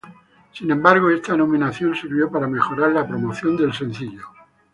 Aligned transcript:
Sin 0.51 0.71
embargo, 0.71 1.11
esta 1.11 1.37
nominación 1.37 1.93
sirvió 1.95 2.31
para 2.31 2.47
mejorar 2.47 2.91
la 2.91 3.07
promoción 3.07 3.55
del 3.55 3.71
sencillo. 3.71 4.29